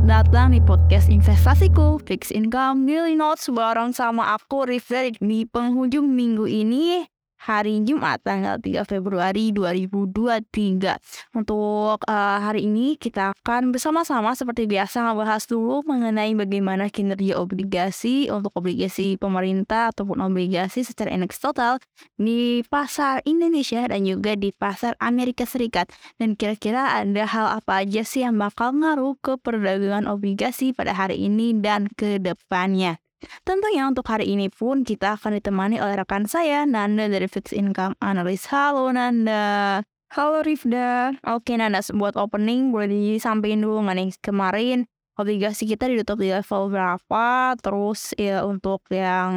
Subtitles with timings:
[0.00, 2.00] selamat datang di podcast investasiku.
[2.08, 7.04] Fix Income Daily Notes bareng sama aku Rifda di penghujung minggu ini
[7.40, 11.32] hari Jumat tanggal 3 Februari 2023.
[11.32, 18.28] Untuk uh, hari ini kita akan bersama-sama seperti biasa ngebahas dulu mengenai bagaimana kinerja obligasi
[18.28, 21.80] untuk obligasi pemerintah ataupun obligasi secara indeks total
[22.20, 25.88] di pasar Indonesia dan juga di pasar Amerika Serikat.
[26.20, 31.24] Dan kira-kira ada hal apa aja sih yang bakal ngaruh ke perdagangan obligasi pada hari
[31.24, 33.00] ini dan ke depannya.
[33.44, 38.00] Tentunya untuk hari ini pun kita akan ditemani oleh rekan saya, Nanda dari Fixed Income
[38.00, 38.48] Analyst.
[38.48, 39.84] Halo Nanda.
[40.16, 41.12] Halo Rifda.
[41.28, 44.78] Oke Nanda, buat opening boleh disampaikan dulu nggak nih kemarin
[45.20, 49.32] obligasi kita ditutup di level berapa, terus ya untuk yang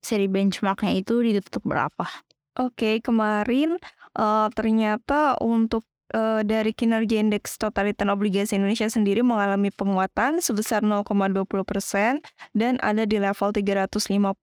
[0.00, 2.08] seri benchmarknya itu ditutup berapa?
[2.56, 3.76] Oke, kemarin
[4.16, 10.84] uh, ternyata untuk uh, dari kinerja indeks total return obligasi Indonesia sendiri mengalami penguatan sebesar
[10.84, 12.20] 0,20 persen
[12.52, 14.36] dan ada di level 350.89.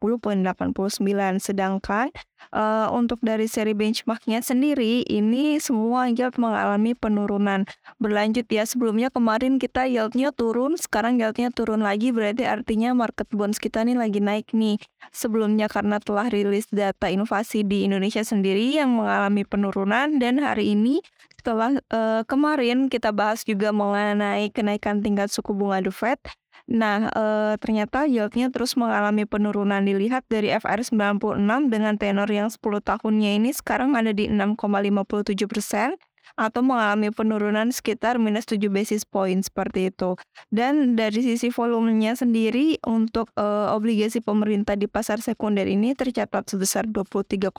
[1.37, 2.09] Sedangkan
[2.49, 7.69] uh, untuk dari seri benchmarknya sendiri ini semua yield mengalami penurunan
[8.01, 13.61] berlanjut ya sebelumnya kemarin kita yieldnya turun sekarang yieldnya turun lagi berarti artinya market bonds
[13.61, 14.81] kita nih lagi naik nih
[15.13, 21.03] sebelumnya karena telah rilis data inovasi di Indonesia sendiri yang mengalami penurunan dan hari ini
[21.41, 26.21] setelah uh, kemarin kita bahas juga mengenai kenaikan tingkat suku bunga The Fed.
[26.69, 31.41] Nah, uh, ternyata yieldnya terus mengalami penurunan dilihat dari FR 96
[31.73, 35.97] dengan tenor yang 10 tahunnya ini sekarang ada di 6,57 persen
[36.39, 40.15] atau mengalami penurunan sekitar minus 7 basis point seperti itu.
[40.51, 46.87] Dan dari sisi volumenya sendiri untuk uh, obligasi pemerintah di pasar sekunder ini tercatat sebesar
[46.87, 47.51] 23,8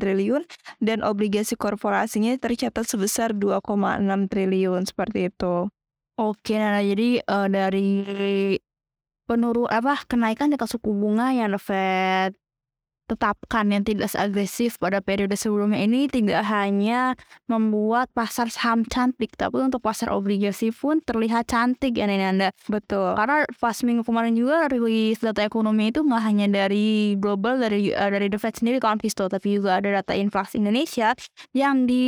[0.00, 0.42] triliun
[0.80, 3.62] dan obligasi korporasinya tercatat sebesar 2,6
[4.30, 5.68] triliun seperti itu.
[6.20, 8.60] Oke, nah jadi uh, dari
[9.24, 12.32] penurun apa kenaikan tingkat suku bunga yang The Fed
[13.10, 17.18] tetapkan yang tidak agresif pada periode sebelumnya ini tidak hanya
[17.50, 22.54] membuat pasar saham cantik, tapi untuk pasar obligasi pun terlihat cantik ya Nanda.
[22.70, 23.18] Betul.
[23.18, 28.10] Karena pas minggu kemarin juga rilis data ekonomi itu nggak hanya dari global dari uh,
[28.12, 31.16] dari The Fed sendiri kawan Pisto, tapi juga ada data inflasi Indonesia
[31.50, 32.04] yang di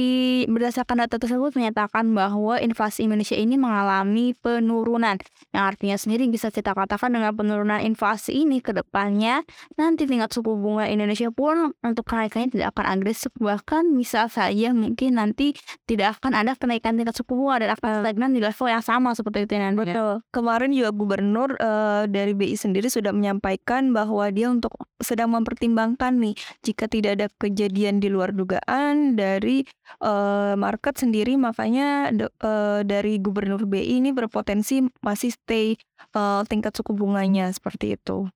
[0.47, 5.19] berdasarkan data tersebut menyatakan bahwa inflasi Indonesia ini mengalami penurunan.
[5.51, 9.43] Yang artinya sendiri bisa kita katakan dengan penurunan inflasi ini ke depannya
[9.81, 15.17] nanti tingkat suku bunga Indonesia pun untuk kenaikannya tidak akan agresif bahkan bisa saja mungkin
[15.17, 15.57] nanti
[15.89, 19.49] tidak akan ada kenaikan tingkat suku bunga dan akan stagnan di level yang sama seperti
[19.49, 19.89] itu nanti.
[19.89, 20.21] Betul.
[20.29, 26.35] Kemarin juga gubernur uh, dari BI sendiri sudah menyampaikan bahwa dia untuk sedang mempertimbangkan nih
[26.63, 29.65] jika tidak ada kejadian di luar dugaan dari
[30.05, 32.13] uh, market sendiri makanya
[32.45, 35.75] uh, dari gubernur BI ini berpotensi masih stay
[36.15, 38.29] uh, tingkat suku bunganya seperti itu.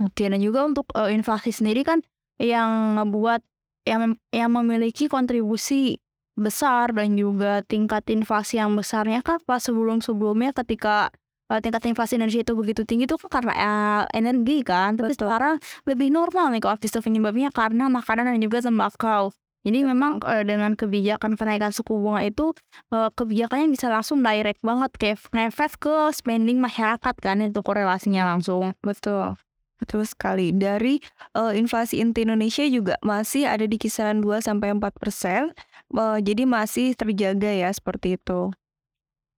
[0.00, 2.00] Oke, dan juga untuk uh, inflasi sendiri kan
[2.40, 3.44] yang ngebuat
[3.84, 6.00] yang yang memiliki kontribusi
[6.32, 11.12] besar dan juga tingkat inflasi yang besarnya kan pas sebelum-sebelumnya ketika
[11.52, 14.96] uh, tingkat inflasi energi itu begitu tinggi itu karena uh, energi kan?
[14.96, 15.28] Tapi Betul.
[15.28, 15.54] sekarang
[15.84, 19.28] lebih normal nih kalau itu penyebabnya karena makanan dan juga tembakau
[19.62, 22.50] jadi memang uh, dengan kebijakan kenaikan suku bunga itu
[22.90, 28.74] uh, kebijakannya bisa langsung direct banget kayak ngefek ke spending masyarakat kan itu korelasinya langsung.
[28.82, 29.38] Betul
[29.82, 30.54] Betul sekali.
[30.54, 31.02] Dari
[31.34, 35.50] uh, inflasi inti Indonesia juga masih ada di kisaran 2 sampai 4 persen.
[35.90, 38.54] Uh, jadi masih terjaga ya seperti itu.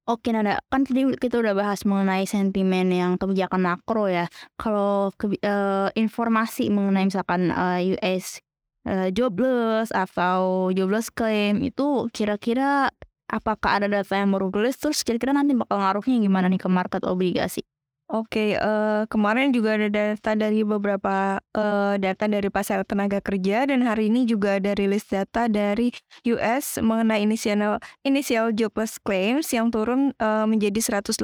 [0.05, 4.29] Oke Nanda, kan tadi kita udah bahas mengenai sentimen yang kebijakan makro ya.
[4.61, 8.45] Kalau ke, uh, informasi mengenai misalkan uh, US
[8.85, 12.93] uh, jobless atau jobless claim itu kira-kira
[13.33, 17.01] apakah ada data yang baru rilis terus kira-kira nanti bakal ngaruhnya gimana nih ke market
[17.09, 17.65] obligasi?
[18.05, 23.81] Oke, uh, kemarin juga ada data dari beberapa uh, data dari pasar tenaga kerja dan
[23.81, 25.89] hari ini juga ada rilis data dari
[26.29, 31.17] US mengenai inisial inisial jobless claims yang turun uh, menjadi 183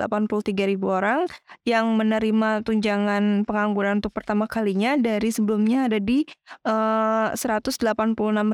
[0.72, 1.28] ribu orang
[1.68, 6.24] yang menerima tunjangan pengangguran untuk pertama kalinya dari sebelumnya ada di
[6.64, 7.76] uh, 186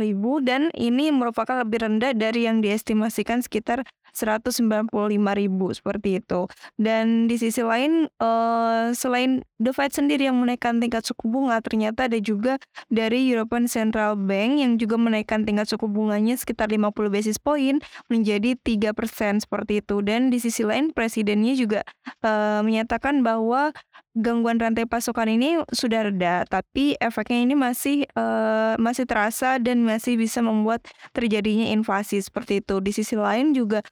[0.02, 3.87] ribu dan ini merupakan lebih rendah dari yang diestimasikan sekitar
[4.17, 4.88] 195
[5.37, 6.49] ribu seperti itu.
[6.81, 12.13] Dan di sisi lain uh, selain The Fed sendiri yang menaikkan tingkat suku bunga, ternyata
[12.13, 12.61] ada juga
[12.93, 17.81] dari European Central Bank yang juga menaikkan tingkat suku bunganya sekitar 50 basis point
[18.13, 19.97] menjadi 3% seperti itu.
[20.05, 21.81] Dan di sisi lain presidennya juga
[22.21, 23.73] uh, menyatakan bahwa
[24.17, 30.17] gangguan rantai pasokan ini sudah reda, tapi efeknya ini masih uh, masih terasa dan masih
[30.17, 32.81] bisa membuat terjadinya inflasi seperti itu.
[32.81, 33.85] Di sisi lain juga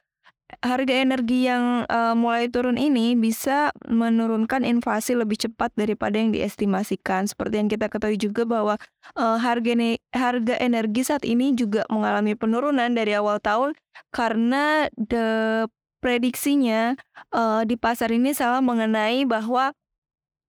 [0.65, 7.29] harga energi yang uh, mulai turun ini bisa menurunkan inflasi lebih cepat daripada yang diestimasikan.
[7.29, 8.81] Seperti yang kita ketahui juga bahwa
[9.21, 13.77] uh, harga ne harga energi saat ini juga mengalami penurunan dari awal tahun
[14.09, 15.69] karena the
[16.01, 16.97] prediksinya
[17.33, 19.73] uh, di pasar ini salah mengenai bahwa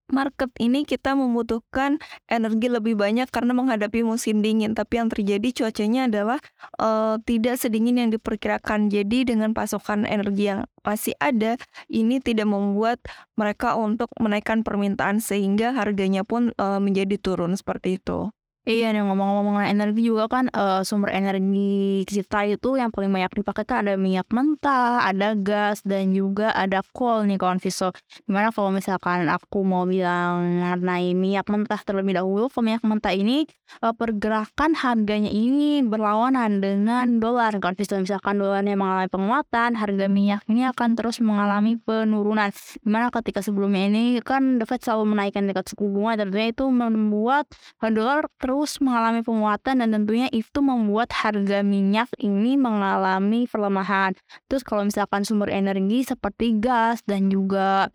[0.10, 1.98] market ini kita membutuhkan
[2.30, 4.78] energi lebih banyak karena menghadapi musim dingin.
[4.78, 6.40] Tapi yang terjadi cuacanya adalah
[6.78, 8.94] uh, tidak sedingin yang diperkirakan.
[8.94, 11.58] Jadi dengan pasokan energi yang masih ada,
[11.90, 13.02] ini tidak membuat
[13.36, 18.30] mereka untuk menaikkan permintaan sehingga harganya pun uh, menjadi turun seperti itu.
[18.66, 23.62] Iya nih ngomong-ngomong energi juga kan uh, sumber energi kita itu yang paling banyak dipakai
[23.62, 27.94] kan ada minyak mentah, ada gas dan juga ada coal nih kawan Viso.
[28.26, 33.46] Gimana kalau misalkan aku mau bilang mengenai minyak mentah terlebih dahulu, kalau minyak mentah ini
[33.86, 38.02] uh, pergerakan harganya ini berlawanan dengan dolar kawan Viso.
[38.02, 42.50] Misalkan dolarnya mengalami penguatan, harga minyak ini akan terus mengalami penurunan.
[42.82, 47.46] Gimana ketika sebelumnya ini kan The Fed selalu menaikkan tingkat suku bunga tentunya itu membuat
[47.94, 54.16] dolar terus terus mengalami penguatan dan tentunya itu membuat harga minyak ini mengalami pelemahan.
[54.48, 57.92] Terus kalau misalkan sumber energi seperti gas dan juga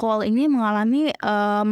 [0.00, 1.68] coal ini mengalami uh,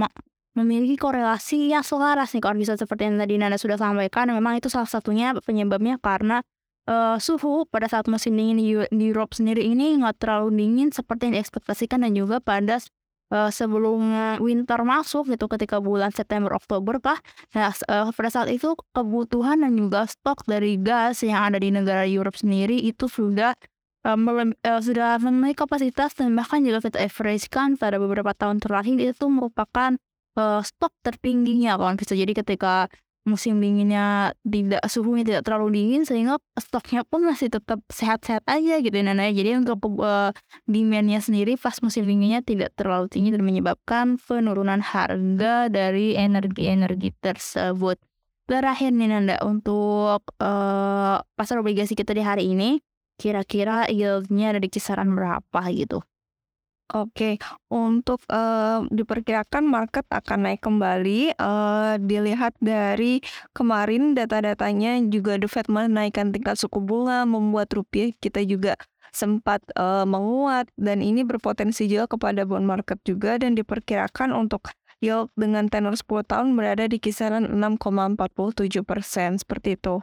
[0.53, 4.69] memiliki korelasi yang selaras nih kalau bisa seperti yang tadi Nanda sudah sampaikan memang itu
[4.69, 6.45] salah satunya penyebabnya karena
[6.93, 11.33] uh, suhu pada saat musim dingin di, di Europe sendiri ini nggak terlalu dingin seperti
[11.33, 12.85] yang diekspektasikan dan juga pada
[13.33, 14.01] uh, sebelum
[14.41, 17.19] winter masuk gitu ketika bulan September Oktober kah
[17.53, 22.05] nah uh, pada saat itu kebutuhan dan juga stok dari gas yang ada di negara
[22.05, 23.57] Europe sendiri itu sudah
[24.05, 29.27] uh, sudah memenuhi kapasitas dan bahkan juga kita average kan pada beberapa tahun terakhir itu
[29.29, 29.97] merupakan
[30.39, 32.89] uh, stok tertingginya kan bisa jadi ketika
[33.29, 38.97] musim dinginnya tidak suhunya tidak terlalu dingin sehingga stoknya pun masih tetap sehat-sehat aja gitu
[39.05, 39.29] Nana.
[39.29, 40.33] Jadi untuk uh,
[40.65, 48.01] demandnya sendiri pas musim dinginnya tidak terlalu tinggi dan menyebabkan penurunan harga dari energi-energi tersebut.
[48.49, 52.81] Terakhir nih Nanda untuk uh, pasar obligasi kita di hari ini
[53.21, 56.01] kira-kira yieldnya ada di kisaran berapa gitu?
[56.89, 57.37] Oke,
[57.69, 61.37] untuk uh, diperkirakan market akan naik kembali.
[61.37, 63.21] Uh, dilihat dari
[63.53, 68.81] kemarin data-datanya juga The Fed menaikkan tingkat suku bunga, membuat rupiah kita juga
[69.13, 74.73] sempat uh, menguat dan ini berpotensi juga kepada bond market juga dan diperkirakan untuk
[75.05, 78.17] yield dengan tenor 10 tahun berada di kisaran 6,47
[78.89, 80.01] persen seperti itu.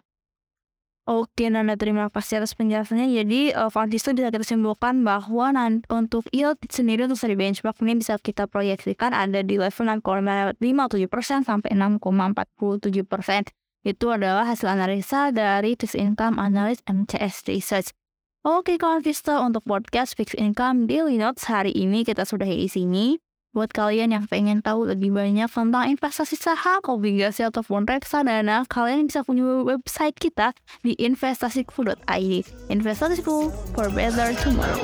[1.06, 3.14] Oke, Nanda terima kasih atas penjelasannya.
[3.14, 5.54] Jadi, uh, itu bisa kita simpulkan bahwa
[5.94, 11.78] untuk yield sendiri untuk seri benchmark ini bisa kita proyeksikan ada di level 6,57% sampai
[11.78, 13.54] 6,47%.
[13.86, 17.94] Itu adalah hasil analisa dari Fixed Income Analyst MCS Research.
[18.42, 23.22] Oke, kawan Vista, untuk podcast Fixed Income Daily Notes hari ini kita sudah di sini.
[23.56, 29.24] Buat kalian yang pengen tahu lebih banyak tentang investasi saham, obligasi ataupun reksadana, kalian bisa
[29.24, 30.52] punya website kita
[30.84, 32.44] di investasiku.id.
[32.68, 34.84] Investasiku for better tomorrow.